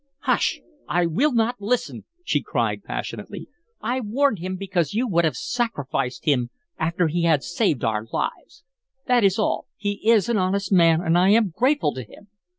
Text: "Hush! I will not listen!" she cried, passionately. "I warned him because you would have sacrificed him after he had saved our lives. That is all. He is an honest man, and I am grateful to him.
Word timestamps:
"Hush! 0.21 0.59
I 0.87 1.05
will 1.05 1.31
not 1.31 1.57
listen!" 1.61 2.05
she 2.23 2.41
cried, 2.41 2.81
passionately. 2.83 3.47
"I 3.81 3.99
warned 3.99 4.39
him 4.39 4.55
because 4.55 4.95
you 4.95 5.07
would 5.07 5.25
have 5.25 5.37
sacrificed 5.37 6.25
him 6.25 6.49
after 6.79 7.07
he 7.07 7.25
had 7.25 7.43
saved 7.43 7.83
our 7.83 8.07
lives. 8.11 8.63
That 9.05 9.23
is 9.23 9.37
all. 9.37 9.67
He 9.77 10.01
is 10.09 10.27
an 10.27 10.37
honest 10.37 10.71
man, 10.71 11.01
and 11.01 11.19
I 11.19 11.29
am 11.29 11.53
grateful 11.55 11.93
to 11.93 12.01
him. 12.01 12.29